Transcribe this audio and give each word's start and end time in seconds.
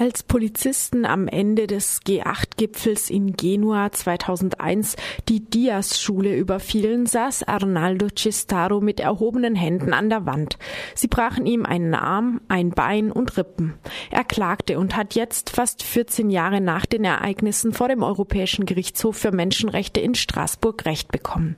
Als 0.00 0.22
Polizisten 0.22 1.04
am 1.04 1.28
Ende 1.28 1.66
des 1.66 2.00
G8-Gipfels 2.00 3.10
in 3.10 3.34
Genua 3.34 3.92
2001 3.92 4.96
die 5.28 5.40
Dias-Schule 5.40 6.38
überfielen, 6.38 7.04
saß 7.04 7.42
Arnaldo 7.42 8.06
Cestaro 8.08 8.80
mit 8.80 8.98
erhobenen 8.98 9.54
Händen 9.54 9.92
an 9.92 10.08
der 10.08 10.24
Wand. 10.24 10.56
Sie 10.94 11.06
brachen 11.06 11.44
ihm 11.44 11.66
einen 11.66 11.92
Arm, 11.92 12.40
ein 12.48 12.70
Bein 12.70 13.12
und 13.12 13.36
Rippen. 13.36 13.74
Er 14.10 14.24
klagte 14.24 14.78
und 14.78 14.96
hat 14.96 15.16
jetzt 15.16 15.50
fast 15.50 15.82
14 15.82 16.30
Jahre 16.30 16.62
nach 16.62 16.86
den 16.86 17.04
Ereignissen 17.04 17.74
vor 17.74 17.88
dem 17.88 18.02
Europäischen 18.02 18.64
Gerichtshof 18.64 19.18
für 19.18 19.32
Menschenrechte 19.32 20.00
in 20.00 20.14
Straßburg 20.14 20.86
Recht 20.86 21.12
bekommen. 21.12 21.56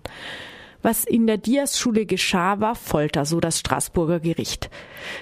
Was 0.82 1.04
in 1.04 1.26
der 1.26 1.38
Dias-Schule 1.38 2.06
geschah, 2.06 2.58
war 2.60 2.74
Folter, 2.74 3.24
so 3.24 3.38
das 3.38 3.60
Straßburger 3.60 4.20
Gericht. 4.20 4.68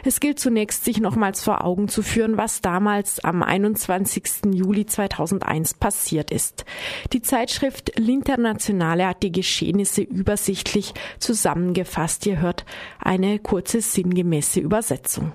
Es 0.05 0.19
gilt 0.19 0.39
zunächst, 0.41 0.85
sich 0.85 1.01
nochmals 1.01 1.43
vor 1.43 1.65
Augen 1.65 1.89
zu 1.89 2.03
führen, 2.03 2.37
was 2.39 2.63
damals 2.63 3.23
am 3.23 3.43
21. 3.43 4.53
Juli 4.53 4.87
2001 4.87 5.75
passiert 5.75 6.31
ist. 6.31 6.65
Die 7.13 7.23
Zeitschrift 7.23 7.99
L'Internazionale 7.99 9.07
hat 9.07 9.23
die 9.23 9.32
Geschehnisse 9.32 10.03
übersichtlich 10.03 10.95
zusammengefasst. 11.18 12.25
Ihr 12.27 12.40
hört 12.40 12.65
eine 12.99 13.39
kurze 13.39 13.81
sinngemäße 13.82 14.61
Übersetzung. 14.61 15.32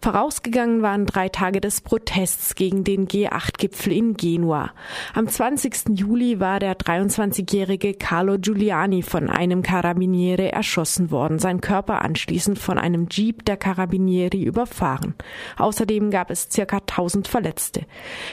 Vorausgegangen 0.00 0.82
waren 0.82 1.06
drei 1.06 1.28
Tage 1.28 1.60
des 1.60 1.80
Protests 1.80 2.54
gegen 2.54 2.84
den 2.84 3.06
G8-Gipfel 3.06 3.92
in 3.92 4.14
Genua. 4.14 4.72
Am 5.14 5.28
20. 5.28 5.98
Juli 5.98 6.40
war 6.40 6.58
der 6.58 6.76
23-jährige 6.76 7.94
Carlo 7.94 8.38
Giuliani 8.38 9.02
von 9.02 9.30
einem 9.30 9.62
Carabiniere 9.62 10.50
erschossen 10.50 11.10
worden, 11.10 11.38
sein 11.38 11.60
Körper 11.60 12.02
anschließend 12.02 12.58
von 12.58 12.78
einem 12.78 13.06
Jeep 13.10 13.44
der 13.44 13.56
Carabinieri 13.56 14.42
überfahren. 14.42 15.14
Außerdem 15.56 16.10
gab 16.10 16.30
es 16.30 16.48
circa 16.50 16.78
1000 16.78 17.28
Verletzte. 17.28 17.86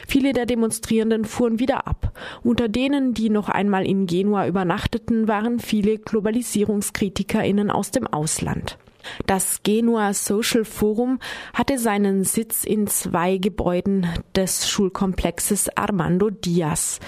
Viele 0.08 0.34
der 0.34 0.46
Demonstrierenden 0.46 1.26
fuhren 1.26 1.60
wieder 1.60 1.88
ab. 1.88 2.14
Unter 2.44 2.68
denen, 2.68 3.14
die 3.14 3.30
noch 3.30 3.50
einmal 3.50 3.86
in 3.86 4.08
Genua 4.08 4.48
übernachteten, 4.48 5.28
waren 5.28 5.60
viele 5.60 5.98
GlobalisierungskritikerInnen 5.98 7.70
aus 7.70 7.92
dem 7.92 8.08
Ausland. 8.08 8.78
Das 9.26 9.64
Genua 9.64 10.14
Social 10.14 10.66
Forum 10.66 11.20
hatte 11.54 11.78
seinen 11.78 12.24
Sitz 12.24 12.64
in 12.64 12.88
zwei 12.88 13.38
Gebäuden 13.38 14.08
des 14.36 14.70
Schulkomplexes 14.70 15.70
Armando 15.76 16.30
Diaz. 16.30 17.00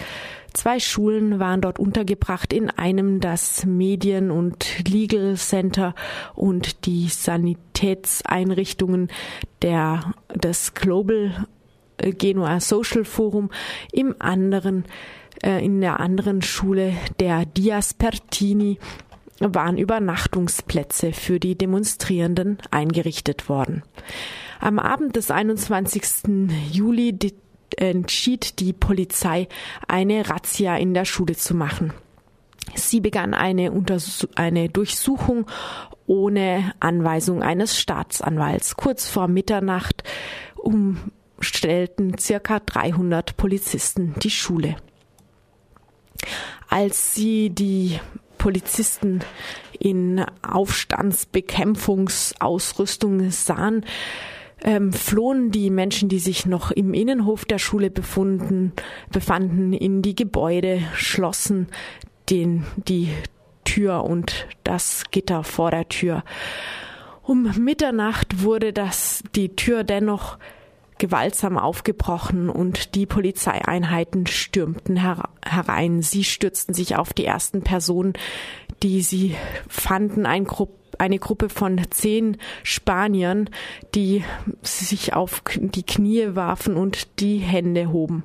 Zwei 0.53 0.79
Schulen 0.79 1.39
waren 1.39 1.61
dort 1.61 1.79
untergebracht, 1.79 2.51
in 2.51 2.69
einem 2.69 3.21
das 3.21 3.65
Medien- 3.65 4.31
und 4.31 4.85
Legal 4.87 5.37
Center 5.37 5.95
und 6.35 6.85
die 6.85 7.07
Sanitätseinrichtungen 7.07 9.07
der, 9.61 10.13
des 10.35 10.73
Global 10.73 11.47
äh, 11.97 12.11
Genua 12.11 12.59
Social 12.59 13.05
Forum, 13.05 13.49
im 13.93 14.13
anderen, 14.19 14.83
äh, 15.41 15.63
in 15.63 15.79
der 15.79 16.01
anderen 16.01 16.41
Schule 16.41 16.95
der 17.19 17.45
Dias 17.45 17.93
Pertini 17.93 18.77
waren 19.41 19.77
Übernachtungsplätze 19.77 21.13
für 21.13 21.39
die 21.39 21.57
Demonstrierenden 21.57 22.57
eingerichtet 22.69 23.49
worden. 23.49 23.83
Am 24.59 24.79
Abend 24.79 25.15
des 25.15 25.31
21. 25.31 26.03
Juli 26.71 27.17
entschied 27.77 28.59
die 28.59 28.73
Polizei, 28.73 29.47
eine 29.87 30.29
Razzia 30.29 30.77
in 30.77 30.93
der 30.93 31.05
Schule 31.05 31.35
zu 31.35 31.55
machen. 31.55 31.93
Sie 32.75 33.01
begann 33.01 33.33
eine, 33.33 33.71
Untersuch 33.71 34.29
eine 34.35 34.69
Durchsuchung 34.69 35.47
ohne 36.05 36.73
Anweisung 36.79 37.41
eines 37.41 37.79
Staatsanwalts. 37.79 38.75
Kurz 38.75 39.07
vor 39.07 39.27
Mitternacht 39.27 40.03
umstellten 40.55 42.17
circa 42.17 42.59
300 42.59 43.37
Polizisten 43.37 44.15
die 44.21 44.29
Schule. 44.29 44.75
Als 46.69 47.15
sie 47.15 47.49
die 47.49 47.99
Polizisten 48.41 49.21
in 49.77 50.25
Aufstandsbekämpfungsausrüstung 50.41 53.29
sahen, 53.29 53.85
ähm, 54.63 54.91
flohen 54.91 55.51
die 55.51 55.69
Menschen, 55.69 56.09
die 56.09 56.17
sich 56.17 56.47
noch 56.47 56.71
im 56.71 56.95
Innenhof 56.95 57.45
der 57.45 57.59
Schule 57.59 57.91
befunden, 57.91 58.73
befanden, 59.11 59.73
in 59.73 60.01
die 60.01 60.15
Gebäude, 60.15 60.81
schlossen 60.95 61.67
den, 62.31 62.65
die 62.77 63.09
Tür 63.63 64.05
und 64.05 64.47
das 64.63 65.03
Gitter 65.11 65.43
vor 65.43 65.69
der 65.69 65.87
Tür. 65.87 66.23
Um 67.21 67.43
Mitternacht 67.59 68.41
wurde 68.41 68.73
das, 68.73 69.21
die 69.35 69.55
Tür 69.55 69.83
dennoch 69.83 70.39
gewaltsam 71.01 71.57
aufgebrochen 71.57 72.47
und 72.47 72.93
die 72.93 73.07
Polizeieinheiten 73.07 74.27
stürmten 74.27 75.01
herein. 75.43 76.03
Sie 76.03 76.23
stürzten 76.23 76.75
sich 76.75 76.95
auf 76.95 77.11
die 77.11 77.25
ersten 77.25 77.63
Personen, 77.63 78.13
die 78.83 79.01
sie 79.01 79.35
fanden, 79.67 80.25
ein 80.27 80.45
Grupp 80.45 80.77
eine 80.99 81.17
Gruppe 81.17 81.49
von 81.49 81.81
zehn 81.89 82.37
Spaniern, 82.61 83.49
die 83.95 84.23
sich 84.61 85.13
auf 85.13 85.41
die 85.55 85.83
Knie 85.83 86.35
warfen 86.35 86.75
und 86.75 87.19
die 87.19 87.37
Hände 87.37 87.91
hoben. 87.91 88.23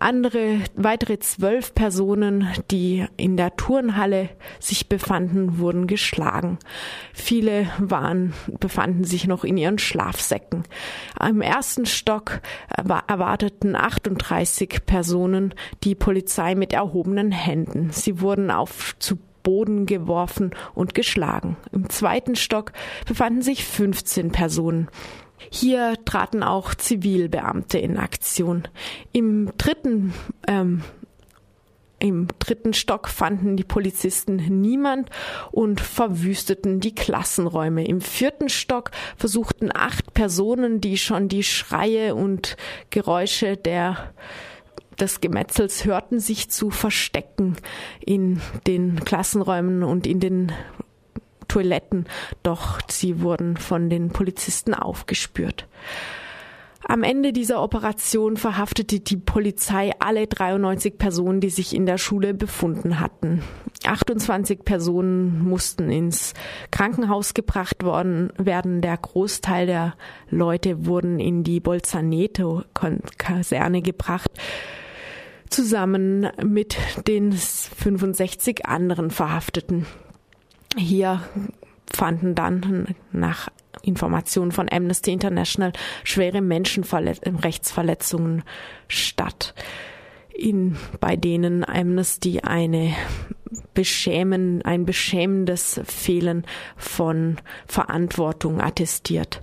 Andere, 0.00 0.60
weitere 0.76 1.18
zwölf 1.18 1.74
Personen, 1.74 2.48
die 2.70 3.06
in 3.18 3.36
der 3.36 3.54
Turnhalle 3.56 4.30
sich 4.58 4.88
befanden, 4.88 5.58
wurden 5.58 5.86
geschlagen. 5.86 6.58
Viele 7.12 7.68
waren, 7.78 8.32
befanden 8.60 9.04
sich 9.04 9.26
noch 9.26 9.44
in 9.44 9.58
ihren 9.58 9.78
Schlafsäcken. 9.78 10.64
Im 11.22 11.42
ersten 11.42 11.84
Stock 11.84 12.40
erwarteten 12.74 13.76
38 13.76 14.86
Personen 14.86 15.54
die 15.84 15.94
Polizei 15.94 16.54
mit 16.54 16.72
erhobenen 16.72 17.30
Händen. 17.30 17.90
Sie 17.90 18.22
wurden 18.22 18.50
auf 18.50 18.96
zu 18.98 19.18
Boden 19.42 19.86
geworfen 19.86 20.50
und 20.74 20.94
geschlagen. 20.94 21.56
Im 21.72 21.88
zweiten 21.90 22.36
Stock 22.36 22.72
befanden 23.06 23.42
sich 23.42 23.64
15 23.64 24.32
Personen. 24.32 24.88
Hier 25.50 25.96
traten 26.04 26.42
auch 26.42 26.74
Zivilbeamte 26.74 27.78
in 27.78 27.96
Aktion. 27.96 28.68
Im 29.12 29.50
dritten 29.56 30.12
ähm, 30.46 30.82
im 32.02 32.28
dritten 32.38 32.72
Stock 32.72 33.08
fanden 33.08 33.58
die 33.58 33.64
Polizisten 33.64 34.36
niemand 34.62 35.10
und 35.52 35.82
verwüsteten 35.82 36.80
die 36.80 36.94
Klassenräume. 36.94 37.86
Im 37.86 38.00
vierten 38.00 38.48
Stock 38.48 38.90
versuchten 39.18 39.70
acht 39.72 40.14
Personen, 40.14 40.80
die 40.80 40.96
schon 40.96 41.28
die 41.28 41.42
Schreie 41.42 42.14
und 42.14 42.56
Geräusche 42.88 43.58
der 43.58 44.14
des 44.98 45.20
Gemetzels 45.20 45.84
hörten, 45.84 46.20
sich 46.20 46.50
zu 46.50 46.70
verstecken 46.70 47.56
in 48.04 48.40
den 48.66 49.04
Klassenräumen 49.04 49.82
und 49.82 50.06
in 50.06 50.20
den 50.20 50.52
Toiletten, 51.50 52.06
doch 52.44 52.78
sie 52.88 53.20
wurden 53.20 53.56
von 53.56 53.90
den 53.90 54.10
Polizisten 54.10 54.72
aufgespürt. 54.72 55.66
Am 56.86 57.02
Ende 57.02 57.32
dieser 57.32 57.60
Operation 57.62 58.36
verhaftete 58.36 59.00
die 59.00 59.16
Polizei 59.16 59.90
alle 59.98 60.28
93 60.28 60.96
Personen, 60.96 61.40
die 61.40 61.50
sich 61.50 61.74
in 61.74 61.86
der 61.86 61.98
Schule 61.98 62.34
befunden 62.34 63.00
hatten. 63.00 63.42
28 63.84 64.64
Personen 64.64 65.42
mussten 65.44 65.90
ins 65.90 66.34
Krankenhaus 66.70 67.34
gebracht 67.34 67.82
worden 67.84 68.32
werden. 68.38 68.80
Der 68.80 68.96
Großteil 68.96 69.66
der 69.66 69.94
Leute 70.30 70.86
wurden 70.86 71.20
in 71.20 71.44
die 71.44 71.60
Bolzaneto-Kaserne 71.60 73.82
gebracht 73.82 74.30
zusammen 75.50 76.28
mit 76.44 76.76
den 77.08 77.32
65 77.32 78.66
anderen 78.66 79.10
Verhafteten. 79.10 79.84
Hier 80.76 81.22
fanden 81.92 82.34
dann 82.34 82.94
nach 83.12 83.48
Informationen 83.82 84.52
von 84.52 84.70
Amnesty 84.70 85.12
International 85.12 85.72
schwere 86.04 86.40
Menschenrechtsverletzungen 86.40 88.44
statt, 88.88 89.54
in, 90.32 90.76
bei 91.00 91.16
denen 91.16 91.68
Amnesty 91.68 92.40
eine 92.40 92.94
beschämen, 93.74 94.62
ein 94.62 94.86
beschämendes 94.86 95.80
Fehlen 95.84 96.46
von 96.76 97.36
Verantwortung 97.66 98.60
attestiert. 98.60 99.42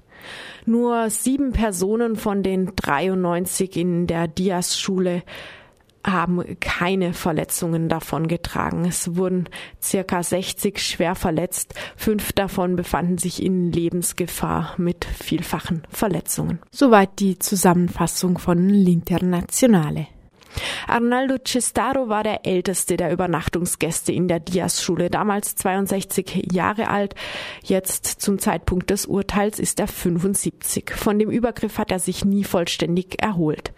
Nur 0.65 1.09
sieben 1.09 1.53
Personen 1.53 2.15
von 2.15 2.43
den 2.43 2.73
93 2.75 3.77
in 3.77 4.07
der 4.07 4.27
Dias-Schule 4.27 5.23
haben 6.07 6.43
keine 6.59 7.13
Verletzungen 7.13 7.89
davon 7.89 8.27
getragen. 8.27 8.85
Es 8.85 9.15
wurden 9.15 9.49
circa 9.81 10.23
60 10.23 10.81
schwer 10.81 11.15
verletzt. 11.15 11.73
Fünf 11.95 12.33
davon 12.33 12.75
befanden 12.75 13.17
sich 13.17 13.43
in 13.43 13.71
Lebensgefahr 13.71 14.73
mit 14.77 15.05
vielfachen 15.05 15.83
Verletzungen. 15.89 16.59
Soweit 16.71 17.19
die 17.19 17.37
Zusammenfassung 17.37 18.37
von 18.37 18.69
L'Internazionale. 18.69 20.07
Arnaldo 20.87 21.37
Cestaro 21.45 22.09
war 22.09 22.23
der 22.23 22.45
älteste 22.45 22.97
der 22.97 23.11
Übernachtungsgäste 23.11 24.11
in 24.11 24.27
der 24.27 24.39
Diaz-Schule, 24.39 25.09
damals 25.09 25.55
62 25.55 26.49
Jahre 26.51 26.89
alt. 26.89 27.15
Jetzt 27.63 28.05
zum 28.05 28.39
Zeitpunkt 28.39 28.89
des 28.89 29.05
Urteils 29.05 29.59
ist 29.59 29.79
er 29.79 29.87
75. 29.87 30.91
Von 30.95 31.19
dem 31.19 31.29
Übergriff 31.29 31.77
hat 31.77 31.91
er 31.91 31.99
sich 31.99 32.25
nie 32.25 32.43
vollständig 32.43 33.21
erholt. 33.21 33.73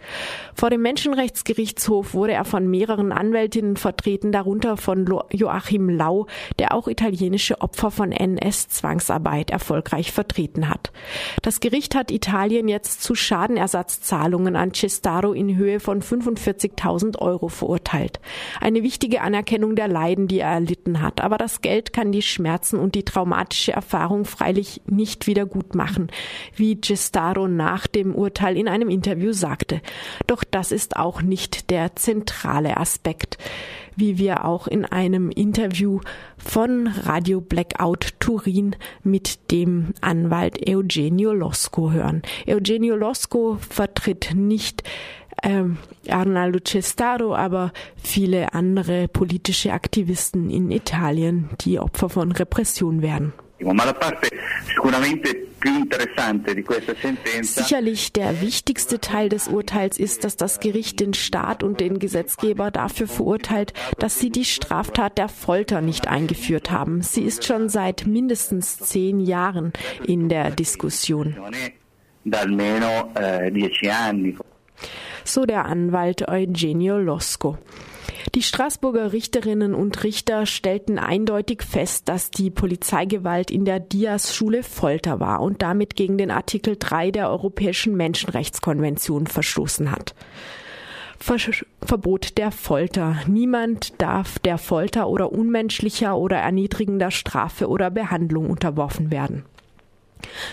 Vor 0.54 0.70
dem 0.70 0.82
Menschenrechtsgerichtshof 0.82 2.14
wurde 2.14 2.32
er 2.32 2.44
von 2.44 2.68
mehreren 2.68 3.12
Anwältinnen 3.12 3.76
vertreten, 3.76 4.32
darunter 4.32 4.76
von 4.76 5.06
Joachim 5.30 5.88
Lau, 5.88 6.26
der 6.58 6.74
auch 6.74 6.88
italienische 6.88 7.60
Opfer 7.60 7.90
von 7.90 8.12
NS-Zwangsarbeit 8.12 9.50
erfolgreich 9.50 10.12
vertreten 10.12 10.68
hat. 10.68 10.92
Das 11.42 11.60
Gericht 11.60 11.94
hat 11.94 12.10
Italien 12.10 12.68
jetzt 12.68 13.02
zu 13.02 13.14
Schadenersatzzahlungen 13.14 14.56
an 14.56 14.74
Cestaro 14.74 15.32
in 15.32 15.56
Höhe 15.56 15.80
von 15.80 16.02
45.000 16.76 17.18
Euro 17.18 17.48
verurteilt. 17.48 18.20
Eine 18.60 18.82
wichtige 18.82 19.20
Anerkennung 19.20 19.76
der 19.76 19.88
Leiden, 19.88 20.28
die 20.28 20.40
er 20.40 20.50
erlitten 20.50 21.00
hat. 21.00 21.20
Aber 21.20 21.38
das 21.38 21.60
Geld 21.60 21.92
kann 21.92 22.12
die 22.12 22.22
Schmerzen 22.22 22.78
und 22.78 22.94
die 22.94 23.04
traumatische 23.04 23.72
Erfahrung 23.72 24.24
freilich 24.24 24.82
nicht 24.86 25.26
wieder 25.26 25.46
gut 25.46 25.74
machen, 25.74 26.10
wie 26.54 26.80
Cestaro 26.82 27.48
nach 27.48 27.86
dem 27.86 28.14
Urteil 28.14 28.56
in 28.56 28.68
einem 28.68 28.88
Interview 28.88 29.32
sagte. 29.32 29.80
Doch 30.26 30.44
das 30.44 30.72
ist 30.72 30.96
auch 30.96 31.22
nicht 31.22 31.70
der 31.70 31.96
zentrale 31.96 32.76
Aspekt 32.76 33.38
wie 33.96 34.18
wir 34.18 34.44
auch 34.44 34.66
in 34.66 34.84
einem 34.84 35.30
Interview 35.30 36.00
von 36.38 36.86
Radio 36.86 37.40
Blackout 37.40 38.14
Turin 38.18 38.76
mit 39.02 39.50
dem 39.50 39.92
Anwalt 40.00 40.58
Eugenio 40.66 41.32
Losco 41.32 41.92
hören. 41.92 42.22
Eugenio 42.48 42.96
Losco 42.96 43.58
vertritt 43.60 44.32
nicht 44.34 44.82
ähm, 45.42 45.78
Arnaldo 46.08 46.60
Cestaro, 46.66 47.34
aber 47.34 47.72
viele 47.96 48.54
andere 48.54 49.08
politische 49.08 49.72
Aktivisten 49.72 50.50
in 50.50 50.70
Italien, 50.70 51.50
die 51.60 51.78
Opfer 51.78 52.08
von 52.08 52.32
Repression 52.32 53.02
werden. 53.02 53.32
Sicherlich 57.42 58.12
der 58.12 58.40
wichtigste 58.40 59.00
Teil 59.00 59.28
des 59.28 59.48
Urteils 59.48 59.98
ist, 59.98 60.24
dass 60.24 60.36
das 60.36 60.60
Gericht 60.60 61.00
den 61.00 61.12
Staat 61.12 61.62
und 61.62 61.80
den 61.80 61.98
Gesetzgeber 61.98 62.70
dafür 62.70 63.06
verurteilt, 63.06 63.74
dass 63.98 64.18
sie 64.18 64.30
die 64.30 64.46
Straftat 64.46 65.18
der 65.18 65.28
Folter 65.28 65.82
nicht 65.82 66.08
eingeführt 66.08 66.70
haben. 66.70 67.02
Sie 67.02 67.22
ist 67.22 67.44
schon 67.44 67.68
seit 67.68 68.06
mindestens 68.06 68.78
zehn 68.78 69.20
Jahren 69.20 69.72
in 70.06 70.30
der 70.30 70.50
Diskussion. 70.50 71.36
So 75.24 75.44
der 75.44 75.66
Anwalt 75.66 76.28
Eugenio 76.28 76.98
Losco. 76.98 77.58
Die 78.34 78.42
Straßburger 78.42 79.12
Richterinnen 79.12 79.74
und 79.74 80.04
Richter 80.04 80.46
stellten 80.46 80.98
eindeutig 80.98 81.62
fest, 81.62 82.08
dass 82.08 82.30
die 82.30 82.50
Polizeigewalt 82.50 83.50
in 83.50 83.64
der 83.64 83.80
Diaz-Schule 83.80 84.62
Folter 84.62 85.20
war 85.20 85.40
und 85.40 85.62
damit 85.62 85.96
gegen 85.96 86.18
den 86.18 86.30
Artikel 86.30 86.76
3 86.78 87.10
der 87.10 87.30
Europäischen 87.30 87.96
Menschenrechtskonvention 87.96 89.26
verstoßen 89.26 89.90
hat. 89.90 90.14
Verbot 91.18 92.38
der 92.38 92.50
Folter. 92.50 93.16
Niemand 93.26 94.00
darf 94.00 94.38
der 94.38 94.58
Folter 94.58 95.08
oder 95.08 95.32
unmenschlicher 95.32 96.16
oder 96.16 96.38
erniedrigender 96.38 97.10
Strafe 97.10 97.68
oder 97.68 97.90
Behandlung 97.90 98.48
unterworfen 98.48 99.10
werden. 99.10 99.44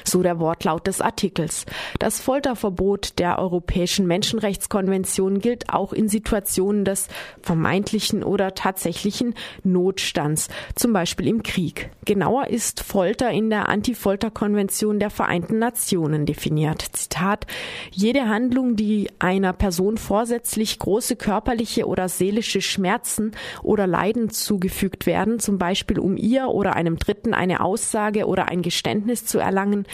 So 0.04 0.22
der 0.22 0.40
Wortlaut 0.40 0.88
des 0.88 1.02
Artikels. 1.02 1.66
Das 2.00 2.20
Folterverbot 2.20 3.20
der 3.20 3.40
Europäischen 3.40 4.08
Menschenrechtskonvention 4.08 5.40
gilt 5.40 5.70
auch 5.70 5.94
in 5.94 6.10
Situationen 6.10 6.86
des 6.86 7.08
vermeintlichen 7.42 8.24
oder 8.24 8.56
tatsächlichen 8.56 9.36
Notstands, 9.64 10.50
zum 10.76 10.94
Beispiel 10.94 11.28
im 11.28 11.44
Krieg. 11.44 11.90
Genauer 12.06 12.48
ist 12.48 12.82
Folter 12.82 13.32
in 13.32 13.50
der 13.50 13.70
Anti-Folter-Konvention 13.70 15.00
der 15.00 15.10
Vereinten 15.10 15.60
Nationen 15.60 16.26
definiert. 16.26 16.82
Zitat, 16.94 17.48
jede 17.92 18.28
Handlung, 18.30 18.76
die 18.76 19.10
einer 19.20 19.54
Person 19.54 19.98
vorsätzlich 19.98 20.80
große 20.80 21.16
körperliche 21.16 21.88
oder 21.88 22.10
seelische 22.10 22.62
Schmerzen 22.62 23.32
oder 23.64 23.88
Leiden 23.88 24.30
zugefügt 24.30 25.06
werden, 25.06 25.40
zum 25.40 25.58
Beispiel 25.58 26.00
um 26.00 26.18
ihr 26.18 26.48
oder 26.50 26.76
einem 26.76 26.98
Dritten 26.98 27.34
eine 27.34 27.62
Aussage 27.62 28.26
oder 28.26 28.48
ein 28.48 28.62
Geständnis 28.62 29.26
zu 29.26 29.40
erlangen, 29.40 29.57
erlangen, 29.58 29.86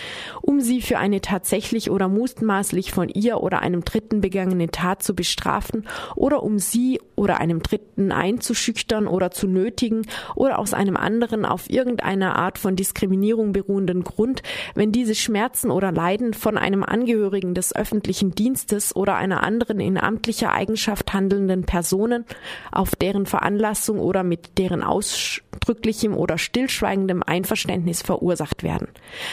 um 0.41 0.59
sie 0.59 0.81
für 0.81 0.97
eine 0.97 1.21
tatsächlich 1.21 1.89
oder 1.89 2.09
mutmaßlich 2.09 2.91
von 2.91 3.07
ihr 3.07 3.41
oder 3.41 3.61
einem 3.61 3.85
Dritten 3.85 4.19
begangene 4.19 4.67
Tat 4.69 5.01
zu 5.01 5.15
bestrafen 5.15 5.87
oder 6.15 6.43
um 6.43 6.59
sie 6.59 6.99
oder 7.15 7.39
einem 7.39 7.61
Dritten 7.61 8.11
einzuschüchtern 8.11 9.07
oder 9.07 9.31
zu 9.31 9.47
nötigen 9.47 10.05
oder 10.35 10.59
aus 10.59 10.73
einem 10.73 10.97
anderen 10.97 11.45
auf 11.45 11.69
irgendeiner 11.69 12.35
Art 12.35 12.57
von 12.57 12.75
Diskriminierung 12.75 13.53
beruhenden 13.53 14.03
Grund, 14.03 14.41
wenn 14.75 14.91
diese 14.91 15.15
Schmerzen 15.15 15.71
oder 15.71 15.91
Leiden 15.91 16.33
von 16.33 16.57
einem 16.57 16.83
Angehörigen 16.83 17.53
des 17.53 17.73
öffentlichen 17.73 18.35
Dienstes 18.35 18.95
oder 18.95 19.15
einer 19.15 19.43
anderen 19.43 19.79
in 19.79 19.97
amtlicher 19.97 20.51
Eigenschaft 20.51 21.13
handelnden 21.13 21.63
Personen, 21.63 22.25
auf 22.71 22.95
deren 22.95 23.25
Veranlassung 23.25 23.99
oder 23.99 24.23
mit 24.23 24.57
deren 24.57 24.83
ausdrücklichem 24.83 26.15
oder 26.15 26.37
stillschweigendem 26.37 27.23
Einverständnis 27.23 28.01
verursacht 28.01 28.63
werden. 28.63 28.87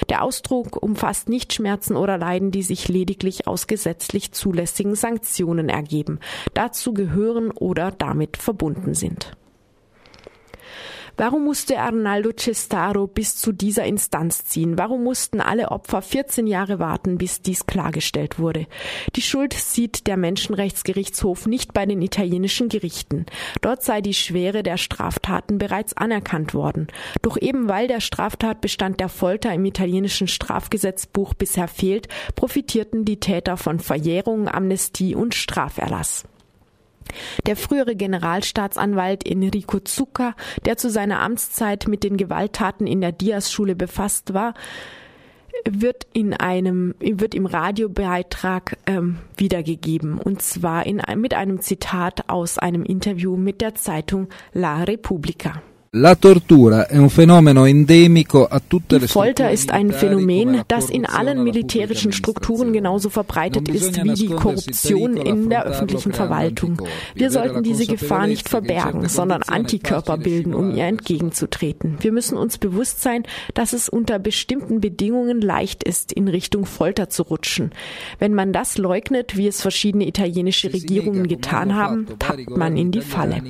Der 0.08 0.19
der 0.20 0.26
Ausdruck 0.26 0.82
umfasst 0.82 1.30
nicht 1.30 1.54
Schmerzen 1.54 1.96
oder 1.96 2.18
Leiden, 2.18 2.50
die 2.50 2.62
sich 2.62 2.88
lediglich 2.88 3.46
aus 3.46 3.66
gesetzlich 3.66 4.32
zulässigen 4.32 4.94
Sanktionen 4.94 5.70
ergeben, 5.70 6.20
dazu 6.52 6.92
gehören 6.92 7.50
oder 7.50 7.90
damit 7.90 8.36
verbunden 8.36 8.92
sind. 8.92 9.32
Warum 11.20 11.44
musste 11.44 11.78
Arnaldo 11.78 12.30
Cestaro 12.34 13.06
bis 13.06 13.36
zu 13.36 13.52
dieser 13.52 13.84
Instanz 13.84 14.46
ziehen? 14.46 14.78
Warum 14.78 15.04
mussten 15.04 15.42
alle 15.42 15.70
Opfer 15.70 16.00
14 16.00 16.46
Jahre 16.46 16.78
warten, 16.78 17.18
bis 17.18 17.42
dies 17.42 17.66
klargestellt 17.66 18.38
wurde? 18.38 18.66
Die 19.16 19.20
Schuld 19.20 19.52
sieht 19.52 20.06
der 20.06 20.16
Menschenrechtsgerichtshof 20.16 21.44
nicht 21.44 21.74
bei 21.74 21.84
den 21.84 22.00
italienischen 22.00 22.70
Gerichten. 22.70 23.26
Dort 23.60 23.82
sei 23.82 24.00
die 24.00 24.14
Schwere 24.14 24.62
der 24.62 24.78
Straftaten 24.78 25.58
bereits 25.58 25.94
anerkannt 25.94 26.54
worden. 26.54 26.86
Doch 27.20 27.36
eben 27.36 27.68
weil 27.68 27.86
der 27.86 28.00
Straftatbestand 28.00 28.98
der 28.98 29.10
Folter 29.10 29.52
im 29.52 29.66
italienischen 29.66 30.26
Strafgesetzbuch 30.26 31.34
bisher 31.34 31.68
fehlt, 31.68 32.08
profitierten 32.34 33.04
die 33.04 33.20
Täter 33.20 33.58
von 33.58 33.78
Verjährung, 33.78 34.48
Amnestie 34.48 35.14
und 35.14 35.34
Straferlass. 35.34 36.24
Der 37.46 37.56
frühere 37.56 37.96
Generalstaatsanwalt 37.96 39.26
Enrico 39.26 39.80
Zucca, 39.80 40.34
der 40.64 40.76
zu 40.76 40.90
seiner 40.90 41.20
Amtszeit 41.20 41.88
mit 41.88 42.04
den 42.04 42.16
Gewalttaten 42.16 42.86
in 42.86 43.00
der 43.00 43.12
Diaz-Schule 43.12 43.74
befasst 43.74 44.34
war, 44.34 44.54
wird 45.68 46.06
in 46.12 46.32
einem 46.34 46.94
wird 47.00 47.34
im 47.34 47.46
Radiobeitrag 47.46 48.78
ähm, 48.86 49.18
wiedergegeben 49.36 50.18
und 50.18 50.42
zwar 50.42 50.86
in, 50.86 51.02
mit 51.16 51.34
einem 51.34 51.60
Zitat 51.60 52.28
aus 52.28 52.58
einem 52.58 52.82
Interview 52.84 53.36
mit 53.36 53.60
der 53.60 53.74
Zeitung 53.74 54.28
La 54.52 54.84
Repubblica. 54.84 55.62
La 55.92 56.14
tortura 56.14 56.86
è 56.86 56.96
un 56.96 57.08
fenomeno 57.08 57.64
endemico 57.64 58.46
a 58.46 58.62
tutte 58.64 58.96
le 58.98 59.08
Folter 59.08 59.50
ist 59.50 59.72
ein 59.72 59.90
Phänomen, 59.90 60.62
das 60.68 60.88
in 60.88 61.04
allen 61.04 61.42
militärischen 61.42 62.12
Strukturen 62.12 62.72
genauso 62.72 63.10
verbreitet 63.10 63.68
ist 63.68 64.00
wie 64.04 64.14
die 64.14 64.28
Korruption 64.28 65.16
in 65.16 65.50
der 65.50 65.64
öffentlichen 65.64 66.12
Verwaltung. 66.12 66.80
Wir 67.16 67.32
sollten 67.32 67.64
diese 67.64 67.86
Gefahr 67.86 68.28
nicht 68.28 68.48
verbergen, 68.48 69.08
sondern 69.08 69.42
Antikörper 69.42 70.16
bilden, 70.16 70.54
um 70.54 70.70
ihr 70.76 70.84
entgegenzutreten. 70.84 71.96
Wir 71.98 72.12
müssen 72.12 72.38
uns 72.38 72.58
bewusst 72.58 73.02
sein, 73.02 73.24
dass 73.54 73.72
es 73.72 73.88
unter 73.88 74.20
bestimmten 74.20 74.80
Bedingungen 74.80 75.40
leicht 75.40 75.82
ist, 75.82 76.12
in 76.12 76.28
Richtung 76.28 76.66
Folter 76.66 77.10
zu 77.10 77.24
rutschen. 77.24 77.72
Wenn 78.20 78.32
man 78.32 78.52
das 78.52 78.78
leugnet, 78.78 79.36
wie 79.36 79.48
es 79.48 79.60
verschiedene 79.60 80.06
italienische 80.06 80.72
Regierungen 80.72 81.26
getan 81.26 81.74
haben, 81.74 82.06
tappt 82.20 82.48
man 82.48 82.76
in 82.76 82.92
die 82.92 83.00
Falle. 83.00 83.42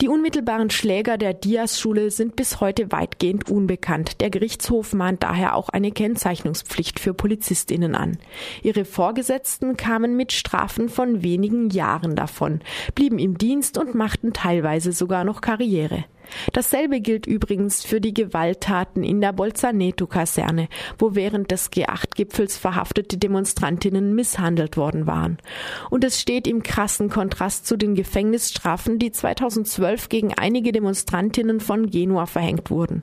Die 0.00 0.08
unmittelbaren 0.28 0.68
Schläger 0.68 1.16
der 1.16 1.32
Diaz-Schule 1.32 2.10
sind 2.10 2.36
bis 2.36 2.60
heute 2.60 2.92
weitgehend 2.92 3.50
unbekannt. 3.50 4.20
Der 4.20 4.28
Gerichtshof 4.28 4.92
mahnt 4.92 5.22
daher 5.22 5.56
auch 5.56 5.70
eine 5.70 5.90
Kennzeichnungspflicht 5.90 7.00
für 7.00 7.14
Polizistinnen 7.14 7.94
an. 7.94 8.18
Ihre 8.62 8.84
Vorgesetzten 8.84 9.78
kamen 9.78 10.18
mit 10.18 10.32
Strafen 10.32 10.90
von 10.90 11.22
wenigen 11.22 11.70
Jahren 11.70 12.14
davon, 12.14 12.60
blieben 12.94 13.18
im 13.18 13.38
Dienst 13.38 13.78
und 13.78 13.94
machten 13.94 14.34
teilweise 14.34 14.92
sogar 14.92 15.24
noch 15.24 15.40
Karriere. 15.40 16.04
Dasselbe 16.52 17.00
gilt 17.00 17.26
übrigens 17.26 17.84
für 17.84 18.00
die 18.00 18.14
Gewalttaten 18.14 19.02
in 19.02 19.20
der 19.20 19.32
Bolzaneto-Kaserne, 19.32 20.68
wo 20.98 21.14
während 21.14 21.50
des 21.50 21.70
G8-Gipfels 21.72 22.58
verhaftete 22.58 23.18
Demonstrantinnen 23.18 24.14
misshandelt 24.14 24.76
worden 24.76 25.06
waren. 25.06 25.38
Und 25.90 26.04
es 26.04 26.20
steht 26.20 26.46
im 26.46 26.62
krassen 26.62 27.10
Kontrast 27.10 27.66
zu 27.66 27.76
den 27.76 27.94
Gefängnisstrafen, 27.94 28.98
die 28.98 29.12
2012 29.12 30.08
gegen 30.08 30.34
einige 30.34 30.72
Demonstrantinnen 30.72 31.60
von 31.60 31.90
Genua 31.90 32.26
verhängt 32.26 32.70
wurden. 32.70 33.02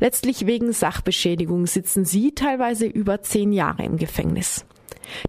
Letztlich 0.00 0.46
wegen 0.46 0.72
Sachbeschädigung 0.72 1.66
sitzen 1.66 2.04
sie 2.04 2.34
teilweise 2.34 2.86
über 2.86 3.22
zehn 3.22 3.52
Jahre 3.52 3.84
im 3.84 3.96
Gefängnis. 3.96 4.64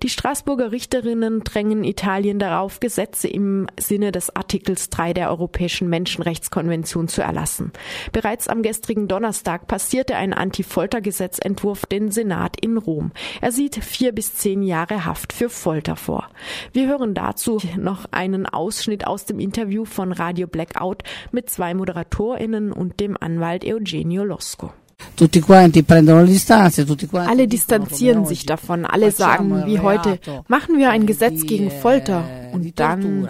Die 0.03 0.10
Straßburger 0.10 0.72
Richterinnen 0.72 1.44
drängen 1.44 1.84
Italien 1.84 2.39
darauf, 2.39 2.79
Gesetze 2.79 3.27
im 3.27 3.67
Sinne 3.79 4.12
des 4.12 4.36
Artikels 4.36 4.89
3 4.89 5.13
der 5.13 5.29
Europäischen 5.29 5.89
Menschenrechtskonvention 5.89 7.08
zu 7.08 7.22
erlassen. 7.22 7.72
Bereits 8.12 8.48
am 8.48 8.62
gestrigen 8.62 9.08
Donnerstag 9.08 9.67
passierte 9.67 10.15
ein 10.15 10.34
Anti-Folter-Gesetzentwurf 10.34 11.86
den 11.86 12.12
Senat 12.12 12.60
in 12.60 12.77
Rom. 12.77 13.12
Er 13.41 13.51
sieht 13.51 13.75
vier 13.84 14.12
bis 14.12 14.36
zehn 14.36 14.62
Jahre 14.63 15.05
Haft 15.05 15.34
für 15.34 15.50
Folter 15.50 15.96
vor. 15.96 16.29
Wir 16.74 16.88
hören 16.88 17.13
dazu 17.13 17.60
noch 17.77 18.05
einen 18.12 18.46
Ausschnitt 18.46 19.08
aus 19.08 19.25
dem 19.25 19.39
Interview 19.39 19.86
von 19.86 20.12
Radio 20.12 20.48
Blackout 20.48 21.03
mit 21.32 21.50
zwei 21.50 21.74
ModeratorInnen 21.74 22.72
und 22.72 23.00
dem 23.00 23.17
Anwalt 23.20 23.65
Eugenio 23.65 24.24
Losco. 24.24 24.74
Alle 27.27 27.48
distanzieren 27.48 28.25
sich 28.25 28.45
davon, 28.45 28.86
alle 28.86 29.12
sagen 29.12 29.63
wie 29.65 29.79
heute, 29.79 30.19
machen 30.48 30.77
wir 30.77 30.89
ein 30.91 31.05
Gesetz 31.05 31.45
gegen 31.45 31.72
Folter. 31.72 32.24
und 32.53 32.79
dann 32.79 33.29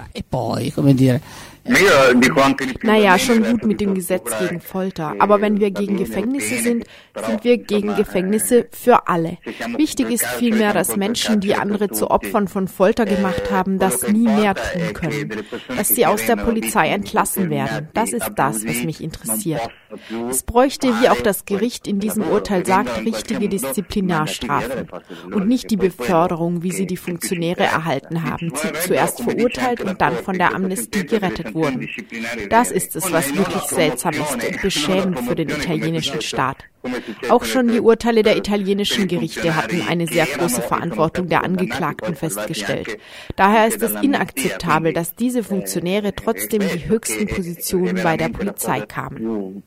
naja, 2.83 3.17
schon 3.17 3.43
gut 3.43 3.65
mit 3.65 3.81
dem 3.81 3.95
Gesetz 3.95 4.31
gegen 4.39 4.61
Folter. 4.61 5.15
Aber 5.17 5.41
wenn 5.41 5.59
wir 5.59 5.71
gegen 5.71 5.97
Gefängnisse 5.97 6.61
sind, 6.61 6.85
sind 7.25 7.43
wir 7.43 7.57
gegen 7.57 7.95
Gefängnisse 7.95 8.67
für 8.71 9.07
alle. 9.07 9.39
Wichtig 9.75 10.11
ist 10.11 10.27
vielmehr, 10.27 10.73
dass 10.73 10.95
Menschen, 10.95 11.39
die 11.39 11.55
andere 11.55 11.89
zu 11.89 12.11
Opfern 12.11 12.47
von 12.47 12.67
Folter 12.67 13.05
gemacht 13.05 13.49
haben, 13.51 13.79
das 13.79 14.07
nie 14.07 14.27
mehr 14.27 14.53
tun 14.53 14.93
können. 14.93 15.43
Dass 15.75 15.89
sie 15.89 16.05
aus 16.05 16.23
der 16.27 16.35
Polizei 16.35 16.89
entlassen 16.89 17.49
werden. 17.49 17.89
Das 17.95 18.13
ist 18.13 18.31
das, 18.35 18.63
was 18.65 18.83
mich 18.83 19.01
interessiert. 19.01 19.61
Es 20.29 20.43
bräuchte, 20.43 20.87
wie 21.01 21.09
auch 21.09 21.21
das 21.21 21.45
Gericht 21.45 21.87
in 21.87 21.99
diesem 21.99 22.23
Urteil 22.23 22.63
sagt, 22.65 23.03
richtige 23.03 23.49
Disziplinarstrafen 23.49 24.87
und 25.33 25.47
nicht 25.47 25.71
die 25.71 25.77
Beförderung, 25.77 26.61
wie 26.61 26.71
sie 26.71 26.85
die 26.85 26.97
Funktionäre 26.97 27.63
erhalten 27.63 28.23
haben, 28.23 28.53
zuerst 28.81 29.23
verurteilt 29.23 29.81
und 29.81 29.99
dann 30.01 30.15
von 30.15 30.37
der 30.37 30.53
Amnestie 30.53 31.05
gerettet 31.05 31.54
wurden. 31.55 31.87
Das 32.49 32.69
ist 32.69 32.95
es, 32.95 33.11
was 33.11 33.35
wirklich 33.35 33.63
seltsam 33.63 34.13
ist 34.13 34.33
und 34.33 34.61
beschämend 34.61 35.19
für 35.21 35.35
den 35.35 35.49
italienischen 35.49 36.21
Staat. 36.21 36.57
Auch 37.29 37.43
schon 37.43 37.69
die 37.69 37.79
Urteile 37.79 38.21
der 38.21 38.37
italienischen 38.37 39.07
Gerichte 39.07 39.55
hatten 39.55 39.81
eine 39.87 40.05
sehr 40.05 40.27
große 40.27 40.61
Verantwortung 40.61 41.27
der 41.29 41.43
Angeklagten 41.43 42.15
festgestellt. 42.15 42.99
Daher 43.35 43.67
ist 43.67 43.81
es 43.81 43.95
inakzeptabel, 44.01 44.93
dass 44.93 45.15
diese 45.15 45.43
Funktionäre 45.43 46.13
trotzdem 46.13 46.61
die 46.61 46.87
höchsten 46.87 47.25
Positionen 47.25 48.03
bei 48.03 48.17
der 48.17 48.29
Polizei 48.29 48.81
kamen. 48.81 49.63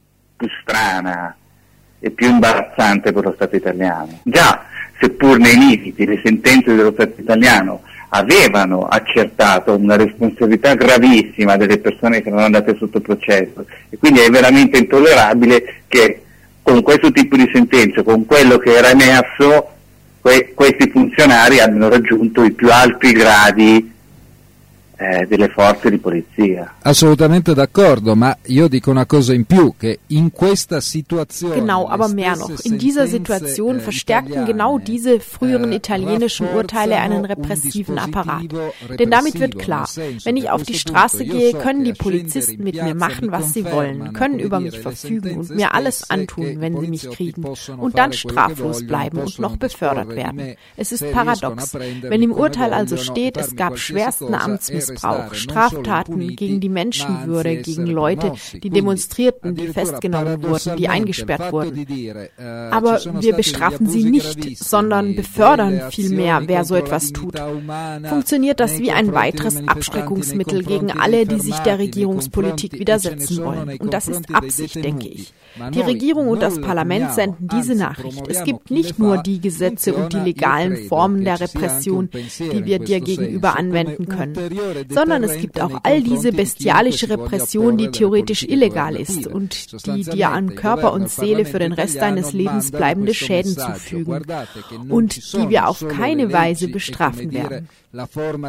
e 2.00 2.10
più 2.10 2.28
imbarazzante 2.28 3.12
per 3.12 3.24
lo 3.24 3.32
Stato 3.34 3.56
italiano. 3.56 4.20
Già, 4.24 4.64
seppur 5.00 5.38
nei 5.38 5.56
limiti, 5.56 6.04
le 6.04 6.20
sentenze 6.22 6.74
dello 6.74 6.92
Stato 6.92 7.20
italiano 7.20 7.82
avevano 8.10 8.86
accertato 8.86 9.76
una 9.76 9.96
responsabilità 9.96 10.74
gravissima 10.74 11.56
delle 11.56 11.78
persone 11.78 12.22
che 12.22 12.28
erano 12.28 12.44
andate 12.44 12.76
sotto 12.78 13.00
processo. 13.00 13.66
E 13.90 13.98
quindi 13.98 14.20
è 14.20 14.30
veramente 14.30 14.78
intollerabile 14.78 15.82
che 15.88 16.22
con 16.62 16.82
questo 16.82 17.10
tipo 17.10 17.36
di 17.36 17.48
sentenze, 17.52 18.02
con 18.02 18.26
quello 18.26 18.58
che 18.58 18.74
era 18.74 18.90
emerso, 18.90 19.68
que- 20.20 20.52
questi 20.54 20.90
funzionari 20.90 21.60
abbiano 21.60 21.88
raggiunto 21.88 22.44
i 22.44 22.52
più 22.52 22.70
alti 22.70 23.12
gradi 23.12 23.96
eh, 24.98 25.26
delle 25.26 25.48
forze 25.48 25.90
di 25.90 25.98
polizia. 25.98 26.74
Assolutamente 26.82 27.54
d'accordo, 27.54 28.16
ma 28.16 28.36
io 28.46 28.66
dico 28.66 28.90
una 28.90 29.06
cosa 29.06 29.32
in 29.32 29.44
più, 29.44 29.74
che 29.78 30.00
in 30.08 30.32
questa 30.32 30.80
Situation 30.80 31.52
Genau, 31.52 31.88
aber 31.88 32.08
mehr 32.08 32.36
noch. 32.36 32.50
In 32.64 32.78
dieser 32.78 33.06
Situation 33.06 33.76
äh, 33.76 33.80
verstärkten 33.80 34.44
genau 34.44 34.78
diese 34.78 35.20
früheren 35.20 35.70
äh, 35.70 35.76
italienischen 35.76 36.48
Urteile 36.48 36.96
einen 36.96 37.24
repressiven 37.24 37.96
Apparat. 37.98 38.46
Denn 38.98 39.10
damit 39.10 39.38
wird 39.38 39.58
klar, 39.58 39.88
wenn 40.24 40.36
ich 40.36 40.50
auf 40.50 40.64
die 40.64 40.74
Straße 40.74 41.24
gehe, 41.24 41.52
können 41.52 41.84
die 41.84 41.92
Polizisten 41.92 42.64
mit 42.64 42.74
mir 42.82 42.96
machen, 42.96 43.30
was 43.30 43.54
sie 43.54 43.64
wollen, 43.64 44.12
können 44.14 44.40
über 44.40 44.58
mich 44.58 44.80
verfügen 44.80 45.38
und 45.38 45.50
mir 45.50 45.74
alles 45.74 46.10
antun, 46.10 46.60
wenn 46.60 46.80
sie 46.80 46.88
mich 46.88 47.08
kriegen 47.08 47.44
und 47.44 47.96
dann 47.96 48.12
straflos 48.12 48.84
bleiben 48.84 49.18
und 49.18 49.38
noch 49.38 49.56
befördert 49.56 50.16
werden. 50.16 50.56
Es 50.76 50.90
ist 50.90 51.08
paradox. 51.12 51.74
Wenn 51.74 52.22
im 52.22 52.32
Urteil 52.32 52.72
also 52.72 52.96
steht, 52.96 53.36
es 53.36 53.54
gab 53.54 53.78
schwersten 53.78 54.34
Amtsmissbrauch, 54.34 54.87
Missbrauch, 54.88 55.34
Straftaten 55.34 56.36
gegen 56.36 56.60
die 56.60 56.68
Menschenwürde, 56.68 57.56
gegen 57.56 57.86
Leute, 57.86 58.32
die 58.54 58.70
demonstrierten, 58.70 59.54
die 59.54 59.68
festgenommen 59.68 60.42
wurden, 60.42 60.76
die 60.76 60.88
eingesperrt 60.88 61.52
wurden. 61.52 61.86
Aber 62.70 63.00
wir 63.20 63.34
bestrafen 63.34 63.88
sie 63.88 64.04
nicht, 64.04 64.58
sondern 64.58 65.14
befördern 65.16 65.90
vielmehr, 65.90 66.42
wer 66.46 66.64
so 66.64 66.74
etwas 66.74 67.12
tut. 67.12 67.40
Funktioniert 68.08 68.60
das 68.60 68.78
wie 68.78 68.90
ein 68.90 69.12
weiteres 69.12 69.66
Abschreckungsmittel 69.66 70.64
gegen 70.64 70.90
alle, 70.92 71.26
die 71.26 71.40
sich 71.40 71.58
der 71.58 71.78
Regierungspolitik 71.78 72.72
widersetzen 72.78 73.44
wollen. 73.44 73.78
Und 73.78 73.92
das 73.92 74.08
ist 74.08 74.34
Absicht, 74.34 74.76
denke 74.76 75.08
ich. 75.08 75.32
Die 75.72 75.80
Regierung 75.80 76.28
und 76.28 76.42
das 76.42 76.60
Parlament 76.60 77.12
senden 77.12 77.48
diese 77.52 77.74
Nachricht. 77.74 78.28
Es 78.28 78.44
gibt 78.44 78.70
nicht 78.70 78.98
nur 78.98 79.18
die 79.18 79.40
Gesetze 79.40 79.94
und 79.94 80.12
die 80.12 80.18
legalen 80.18 80.88
Formen 80.88 81.24
der 81.24 81.40
Repression, 81.40 82.10
die 82.12 82.64
wir 82.64 82.78
dir 82.78 83.00
gegenüber 83.00 83.56
anwenden 83.56 84.06
können 84.06 84.36
sondern 84.88 85.22
es 85.24 85.40
gibt 85.40 85.60
auch 85.60 85.80
all 85.82 86.02
diese 86.02 86.32
bestialische 86.32 87.08
Repression, 87.10 87.76
die 87.76 87.90
theoretisch 87.90 88.42
illegal 88.42 88.96
ist 88.96 89.26
und 89.26 89.86
die 89.86 90.04
dir 90.04 90.30
an 90.30 90.54
Körper 90.54 90.92
und 90.92 91.08
Seele 91.08 91.44
für 91.44 91.58
den 91.58 91.72
Rest 91.72 91.96
deines 91.96 92.32
Lebens 92.32 92.70
bleibende 92.70 93.14
Schäden 93.14 93.56
zufügen 93.56 94.24
und 94.88 95.32
die 95.34 95.48
wir 95.48 95.68
auf 95.68 95.86
keine 95.88 96.32
Weise 96.32 96.68
bestrafen 96.68 97.32
werden. 97.32 97.68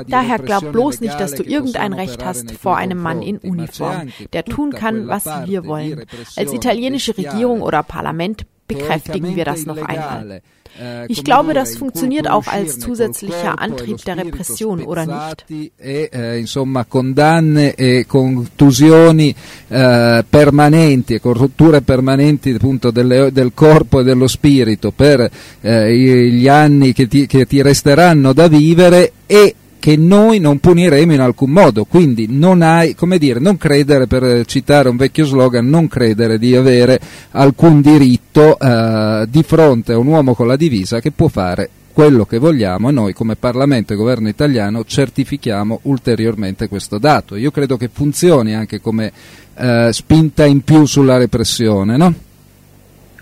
Daher 0.08 0.40
glaub 0.40 0.72
bloß 0.72 1.02
nicht, 1.02 1.20
dass 1.20 1.34
du 1.34 1.44
irgendein 1.44 1.94
Recht 1.94 2.24
hast 2.26 2.52
vor 2.52 2.78
einem 2.78 3.02
Mann 3.02 3.22
in 3.22 3.38
Uniform, 3.38 4.10
der 4.34 4.46
tun 4.46 4.72
kann, 4.72 5.08
was 5.08 5.26
wir 5.46 5.66
wollen. 5.66 6.06
Als 6.36 6.54
italienische 6.54 7.18
Regierung 7.18 7.62
oder 7.62 7.84
Parlament 7.84 8.46
bekräftigen 8.70 9.36
wir 9.36 9.44
das 9.44 9.66
noch 9.66 9.82
einmal. 9.82 10.42
Äh, 10.80 11.08
ich 11.08 11.24
glaube, 11.24 11.54
das 11.54 11.76
funktioniert 11.76 12.30
auch 12.30 12.48
als 12.48 12.80
zusätzlicher 12.80 13.60
Antrieb 13.60 13.98
der 14.06 14.18
Repression, 14.18 14.84
oder 14.84 15.06
nicht? 15.06 15.74
E, 15.78 16.38
insomma, 16.40 16.86
condanne 16.86 17.76
e 17.76 18.06
contusioni 18.06 19.36
eh, 19.68 20.24
permanenti 20.30 21.16
e 21.16 21.20
corrotture 21.20 21.82
permanenti 21.82 22.52
appunto 22.52 22.92
del 22.92 23.52
corpo 23.54 24.02
e 24.02 24.04
dello 24.04 24.28
spirito 24.28 24.92
per 24.92 25.30
eh, 25.62 26.30
gli 26.30 26.48
anni 26.48 26.94
che 26.94 27.08
ti 27.08 27.62
resteranno 27.62 28.32
da 28.34 28.48
vivere 28.48 29.12
e 29.26 29.56
che 29.80 29.96
noi 29.96 30.40
non 30.40 30.60
puniremo 30.60 31.14
in 31.14 31.22
alcun 31.22 31.52
modo, 31.52 31.86
quindi 31.86 32.28
non 32.30 32.62
hai, 32.62 32.96
come 32.96 33.18
dire, 33.18 33.40
non 33.40 33.58
credere, 33.58 34.08
per 34.08 34.46
citare 34.46 34.90
un 34.90 34.98
vecchio 34.98 35.26
slogan, 35.26 35.68
non 35.68 35.88
credere 35.88 36.38
di 36.38 36.56
avere 36.56 37.00
alcun 37.32 37.82
diritto 37.82 38.60
eh, 38.60 39.26
di 39.30 39.44
fronte 39.44 39.94
a 39.94 39.98
un 39.98 40.08
uomo 40.08 40.34
con 40.34 40.48
la 40.48 40.58
divisa 40.58 41.00
che 41.00 41.12
può 41.12 41.30
fare 41.30 41.70
quello 41.92 42.26
che 42.26 42.38
vogliamo 42.38 42.90
e 42.90 42.92
noi 42.92 43.14
come 43.14 43.36
Parlamento 43.36 43.94
e 43.94 43.96
Governo 43.96 44.30
italiano 44.30 44.86
certifichiamo 44.86 45.80
ulteriormente 45.84 46.68
questo 46.68 46.98
dato. 46.98 47.36
Io 47.36 47.52
credo 47.52 47.78
che 47.78 47.90
funzioni 47.92 48.54
anche 48.54 48.80
come 48.80 49.12
eh, 49.56 49.90
spinta 49.92 50.46
in 50.46 50.62
più 50.62 50.86
sulla 50.86 51.18
repressione, 51.18 51.98
no? 51.98 52.14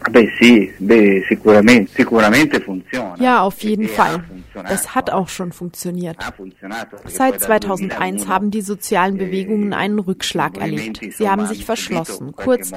Beh, 0.10 0.30
sì, 0.40 0.72
beh, 0.80 1.24
sicuramente, 1.28 1.92
sicuramente 1.96 2.60
funziona. 2.62 3.16
Ja, 3.20 3.42
auf 3.42 3.60
jeden 3.62 3.88
Fall. 3.88 4.24
Das 4.54 4.96
hat 4.96 5.10
auch 5.12 5.28
schon 5.28 5.52
funktioniert. 5.52 6.18
Seit 7.06 7.40
2001 7.40 8.28
haben 8.28 8.52
die 8.52 8.62
sozialen 8.62 9.18
Bewegungen 9.18 9.74
einen 9.74 10.00
Rückschlag 10.00 10.58
erlebt. 10.58 11.02
Sie 11.12 11.30
haben 11.30 11.46
sich 11.46 11.66
verschlossen. 11.66 12.34
Kurz, 12.36 12.72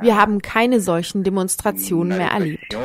wir 0.00 0.16
haben 0.16 0.40
keine 0.40 0.80
solchen 0.80 1.24
Demonstrationen 1.24 2.16
mehr 2.18 2.30
erlebt. 2.30 2.76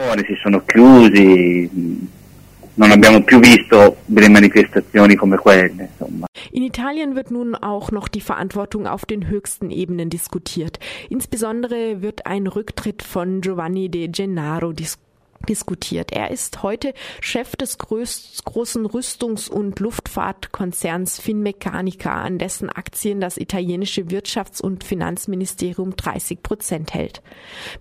Non 2.76 2.92
abbiamo 2.92 3.24
più 3.24 3.40
visto 3.40 3.98
delle 4.06 4.30
manifestazioni 4.30 5.16
come 5.16 5.38
quelle. 5.38 5.90
Insomma. 5.92 6.28
In 6.52 6.64
Italien 6.64 7.16
wird 7.16 7.32
nun 7.32 7.56
auch 7.56 7.92
noch 7.92 8.08
die 8.08 8.22
Verantwortung 8.22 8.88
auf 8.88 9.06
den 9.06 9.28
höchsten 9.28 9.70
Ebenen 9.70 10.10
diskutiert. 10.10 10.80
Insbesondere 11.10 12.02
wird 12.02 12.26
ein 12.26 12.48
Rücktritt 12.48 13.04
von 13.04 13.42
Giovanni 13.42 13.90
De 13.90 14.08
Gennaro 14.08 14.72
diskutiert 14.72 15.04
diskutiert. 15.50 16.12
Er 16.12 16.32
ist 16.32 16.64
heute 16.64 16.94
Chef 17.20 17.56
des 17.56 17.78
größt, 17.78 18.46
großen 18.46 18.86
Rüstungs- 18.86 19.50
und 19.50 19.80
Luftfahrtkonzerns 19.80 21.20
Finmeccanica, 21.20 22.22
an 22.22 22.38
dessen 22.38 22.70
Aktien 22.70 23.20
das 23.20 23.38
italienische 23.38 24.04
Wirtschafts- 24.04 24.62
und 24.62 24.84
Finanzministerium 24.84 25.96
30 25.96 26.44
Prozent 26.44 26.94
hält. 26.94 27.22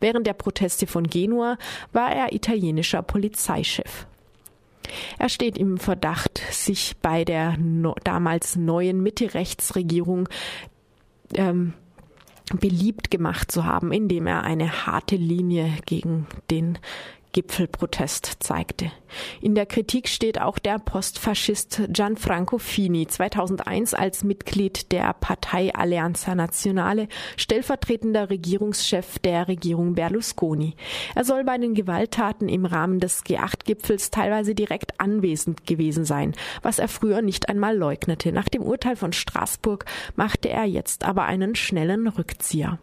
Während 0.01 0.27
der 0.27 0.35
Proteste 0.35 0.87
von 0.87 1.07
Genua 1.07 1.57
war 1.93 2.13
er 2.13 2.33
italienischer 2.33 3.03
Polizeichef. 3.03 4.07
Er 5.19 5.29
steht 5.29 5.59
im 5.59 5.79
Verdacht, 5.79 6.39
sich 6.51 6.97
bei 7.01 7.25
der 7.25 7.57
no 7.59 7.95
damals 8.05 8.57
neuen 8.57 9.03
Mitte-Rechtsregierung 9.03 10.29
ähm, 11.35 11.75
beliebt 12.61 13.11
gemacht 13.11 13.51
zu 13.51 13.65
haben, 13.65 13.93
indem 13.93 14.27
er 14.27 14.43
eine 14.45 14.87
harte 14.87 15.17
Linie 15.17 15.73
gegen 15.87 16.27
den 16.51 16.79
Gipfelprotest 17.33 18.37
zeigte. 18.41 18.93
In 19.41 19.55
der 19.55 19.67
Kritik 19.67 20.09
steht 20.09 20.41
auch 20.41 20.59
der 20.59 20.79
Postfaschist 20.79 21.83
Gianfranco 21.89 22.59
Fini, 22.59 23.07
2001 23.07 23.95
als 23.95 24.25
Mitglied 24.25 24.93
der 24.93 25.13
Partei 25.15 25.75
Alleanza 25.75 26.35
Nazionale, 26.35 27.09
stellvertretender 27.37 28.31
Regierungschef 28.31 29.19
der 29.19 29.49
Regierung 29.49 29.95
Berlusconi. 29.95 30.75
Er 31.15 31.25
soll 31.25 31.45
bei 31.45 31.59
den 31.59 31.75
Gewalttaten 31.75 32.49
im 32.49 32.67
Rahmen 32.67 33.01
des 33.01 33.25
G8-Gipfels 33.25 34.11
teilweise 34.11 34.55
direkt 34.55 35.01
anwesend 35.01 35.67
gewesen 35.67 36.05
sein, 36.05 36.35
was 36.63 36.79
er 36.79 36.89
früher 36.89 37.23
nicht 37.23 37.49
einmal 37.49 37.77
leugnete. 37.77 38.33
Nach 38.33 38.49
dem 38.49 38.63
Urteil 38.63 38.97
von 38.97 39.13
Straßburg 39.13 39.85
machte 40.17 40.49
er 40.49 40.65
jetzt 40.65 41.05
aber 41.05 41.25
einen 41.25 41.55
schnellen 41.55 42.09
Rückzieher. 42.09 42.79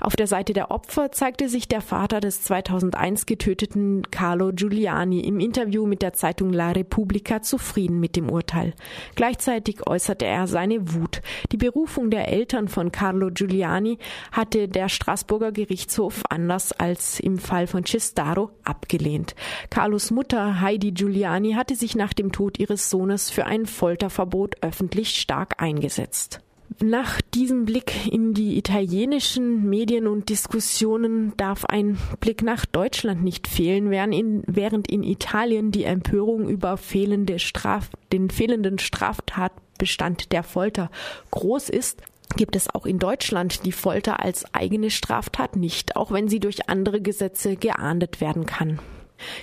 Auf 0.00 0.16
der 0.16 0.26
Seite 0.26 0.54
der 0.54 0.70
Opfer 0.70 1.12
zeigte 1.12 1.50
sich 1.50 1.68
der 1.68 1.82
Vater 1.82 2.20
des 2.20 2.42
2001 2.42 3.26
getöteten 3.26 4.10
Carlo 4.10 4.50
Giuliani 4.52 5.20
im 5.20 5.40
Interview 5.40 5.84
mit 5.84 6.00
der 6.00 6.14
Zeitung 6.14 6.54
La 6.54 6.70
Repubblica 6.70 7.42
zufrieden 7.42 8.00
mit 8.00 8.16
dem 8.16 8.30
Urteil. 8.30 8.72
Gleichzeitig 9.14 9.86
äußerte 9.86 10.24
er 10.24 10.46
seine 10.46 10.94
Wut. 10.94 11.20
Die 11.52 11.58
Berufung 11.58 12.10
der 12.10 12.28
Eltern 12.28 12.68
von 12.68 12.92
Carlo 12.92 13.30
Giuliani 13.30 13.98
hatte 14.32 14.68
der 14.68 14.88
Straßburger 14.88 15.52
Gerichtshof 15.52 16.22
anders 16.30 16.72
als 16.72 17.20
im 17.20 17.36
Fall 17.36 17.66
von 17.66 17.84
Cestaro 17.84 18.50
abgelehnt. 18.64 19.34
Carlos 19.68 20.10
Mutter 20.10 20.62
Heidi 20.62 20.92
Giuliani 20.92 21.52
hatte 21.52 21.76
sich 21.76 21.94
nach 21.94 22.14
dem 22.14 22.32
Tod 22.32 22.58
ihres 22.58 22.88
Sohnes 22.88 23.28
für 23.28 23.44
ein 23.44 23.66
Folterverbot 23.66 24.56
öffentlich 24.62 25.20
stark 25.20 25.62
eingesetzt. 25.62 26.40
Nach 26.82 27.20
diesem 27.34 27.66
Blick 27.66 28.10
in 28.10 28.32
die 28.32 28.56
italienischen 28.56 29.68
Medien 29.68 30.06
und 30.06 30.30
Diskussionen 30.30 31.34
darf 31.36 31.66
ein 31.66 31.98
Blick 32.20 32.42
nach 32.42 32.64
Deutschland 32.64 33.22
nicht 33.22 33.48
fehlen, 33.48 33.90
während 33.90 34.14
in, 34.14 34.42
während 34.46 34.88
in 34.90 35.02
Italien 35.02 35.72
die 35.72 35.84
Empörung 35.84 36.48
über 36.48 36.78
fehlende 36.78 37.38
Straf, 37.38 37.90
den 38.14 38.30
fehlenden 38.30 38.78
Straftatbestand 38.78 40.32
der 40.32 40.42
Folter 40.42 40.90
groß 41.30 41.68
ist, 41.68 42.00
gibt 42.36 42.56
es 42.56 42.74
auch 42.74 42.86
in 42.86 42.98
Deutschland 42.98 43.66
die 43.66 43.72
Folter 43.72 44.20
als 44.20 44.54
eigene 44.54 44.88
Straftat 44.88 45.56
nicht, 45.56 45.96
auch 45.96 46.12
wenn 46.12 46.28
sie 46.28 46.40
durch 46.40 46.70
andere 46.70 47.02
Gesetze 47.02 47.56
geahndet 47.56 48.22
werden 48.22 48.46
kann. 48.46 48.78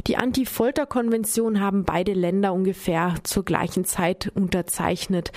Die 0.07 0.17
Anti-Folter-Konvention 0.17 1.61
haben 1.61 1.83
beide 1.83 2.13
Länder 2.13 2.53
ungefähr 2.53 3.13
zur 3.23 3.45
gleichen 3.45 3.85
Zeit 3.85 4.31
unterzeichnet. 4.33 5.31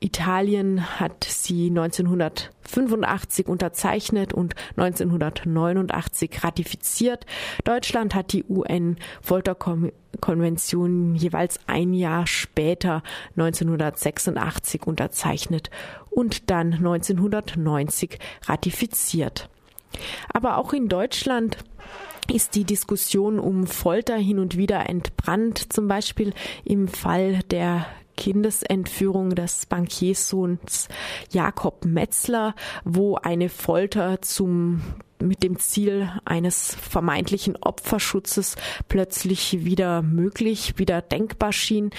Italien 0.00 0.98
hat 1.00 1.24
sie 1.24 1.68
1985 1.68 3.48
unterzeichnet 3.48 4.34
und 4.34 4.54
1989 4.76 6.44
ratifiziert. 6.44 7.24
Deutschland 7.64 8.14
hat 8.14 8.32
die 8.32 8.44
UN-Folterkonvention 8.44 11.14
jeweils 11.14 11.58
ein 11.66 11.94
Jahr 11.94 12.26
später 12.26 13.02
1986 13.36 14.86
unterzeichnet 14.86 15.70
und 16.10 16.50
dann 16.50 16.74
1990 16.74 18.18
ratifiziert. 18.44 19.48
Aber 20.32 20.58
auch 20.58 20.72
in 20.72 20.88
Deutschland 20.88 21.58
ist 22.32 22.54
die 22.54 22.64
Diskussion 22.64 23.38
um 23.38 23.66
Folter 23.66 24.16
hin 24.16 24.38
und 24.38 24.56
wieder 24.56 24.88
entbrannt, 24.88 25.72
zum 25.72 25.88
Beispiel 25.88 26.32
im 26.64 26.88
Fall 26.88 27.40
der 27.50 27.86
Kindesentführung 28.16 29.34
des 29.34 29.66
Bankierssohns 29.66 30.88
Jakob 31.30 31.84
Metzler, 31.84 32.54
wo 32.84 33.16
eine 33.16 33.48
Folter 33.48 34.22
zum 34.22 34.82
mit 35.18 35.42
dem 35.42 35.58
Ziel 35.58 36.10
eines 36.24 36.74
vermeintlichen 36.74 37.56
Opferschutzes 37.56 38.56
plötzlich 38.88 39.64
wieder 39.64 40.02
möglich, 40.02 40.74
wieder 40.76 41.00
denkbar 41.00 41.52
schien. 41.52 41.90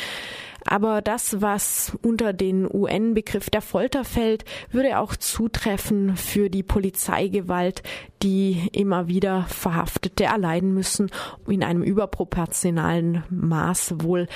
Aber 0.66 1.02
das, 1.02 1.42
was 1.42 1.98
unter 2.02 2.34
den 2.34 2.68
UN-Begriff 2.72 3.50
der 3.50 3.62
Folter 3.62 4.04
fällt, 4.04 4.46
würde 4.72 5.00
auch 5.00 5.16
zutreffen 5.16 6.16
für 6.16 6.50
die 6.50 6.64
Polizeigewalt, 6.64 7.84
die 8.24 8.70
immer 8.72 9.08
wieder 9.08 9.44
Verhaftete 9.44 10.26
erleiden 10.26 10.74
müssen, 10.74 11.12
in 11.48 11.64
einem 11.64 11.84
überproportionalen 11.84 13.24
Maß 13.30 13.96
wohl 14.02 14.28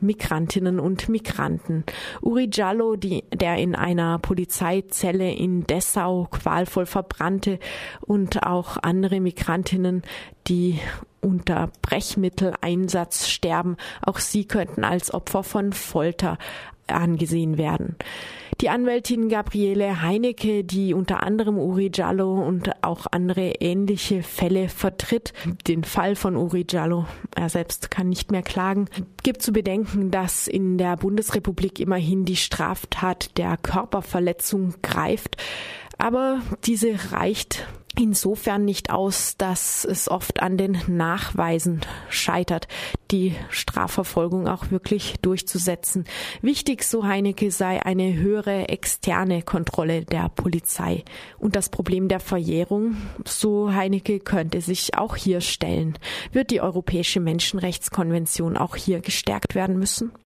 Migrantinnen 0.00 0.78
und 0.78 1.08
Migranten. 1.08 1.84
Uri 2.20 2.48
Giallo, 2.48 2.96
die, 2.96 3.24
der 3.32 3.56
in 3.56 3.74
einer 3.74 4.18
Polizeizelle 4.18 5.32
in 5.32 5.66
Dessau 5.66 6.28
qualvoll 6.30 6.86
verbrannte 6.86 7.58
und 8.00 8.42
auch 8.42 8.76
andere 8.82 9.20
Migrantinnen, 9.20 10.02
die 10.48 10.78
unter 11.26 11.70
Brechmitteleinsatz 11.82 13.28
sterben. 13.28 13.76
Auch 14.00 14.18
sie 14.20 14.46
könnten 14.46 14.84
als 14.84 15.12
Opfer 15.12 15.42
von 15.42 15.72
Folter 15.72 16.38
angesehen 16.86 17.58
werden. 17.58 17.96
Die 18.60 18.70
Anwältin 18.70 19.28
Gabriele 19.28 20.00
Heinecke, 20.00 20.64
die 20.64 20.94
unter 20.94 21.22
anderem 21.22 21.58
Uri 21.58 21.90
Giallo 21.90 22.40
und 22.40 22.82
auch 22.82 23.06
andere 23.10 23.50
ähnliche 23.60 24.22
Fälle 24.22 24.68
vertritt, 24.68 25.34
den 25.66 25.84
Fall 25.84 26.16
von 26.16 26.36
Uri 26.36 26.64
Giallo, 26.64 27.06
er 27.34 27.50
selbst 27.50 27.90
kann 27.90 28.08
nicht 28.08 28.30
mehr 28.30 28.42
klagen, 28.42 28.86
gibt 29.22 29.42
zu 29.42 29.52
bedenken, 29.52 30.10
dass 30.10 30.46
in 30.46 30.78
der 30.78 30.96
Bundesrepublik 30.96 31.80
immerhin 31.80 32.24
die 32.24 32.36
Straftat 32.36 33.36
der 33.36 33.58
Körperverletzung 33.58 34.74
greift. 34.80 35.36
Aber 35.98 36.40
diese 36.64 37.12
reicht 37.12 37.66
insofern 37.98 38.64
nicht 38.64 38.90
aus, 38.90 39.36
dass 39.36 39.84
es 39.84 40.08
oft 40.08 40.42
an 40.42 40.56
den 40.56 40.78
Nachweisen 40.86 41.80
scheitert, 42.08 42.68
die 43.10 43.34
Strafverfolgung 43.50 44.48
auch 44.48 44.70
wirklich 44.70 45.14
durchzusetzen. 45.22 46.04
Wichtig, 46.42 46.84
so 46.84 47.04
Heinecke, 47.04 47.50
sei 47.50 47.84
eine 47.84 48.14
höhere 48.14 48.68
externe 48.68 49.42
Kontrolle 49.42 50.04
der 50.04 50.28
Polizei. 50.28 51.04
Und 51.38 51.56
das 51.56 51.68
Problem 51.68 52.08
der 52.08 52.20
Verjährung, 52.20 52.96
so 53.24 53.72
Heinecke, 53.72 54.20
könnte 54.20 54.60
sich 54.60 54.96
auch 54.96 55.16
hier 55.16 55.40
stellen. 55.40 55.98
Wird 56.32 56.50
die 56.50 56.60
Europäische 56.60 57.20
Menschenrechtskonvention 57.20 58.56
auch 58.56 58.76
hier 58.76 59.00
gestärkt 59.00 59.54
werden 59.54 59.78
müssen? 59.78 60.12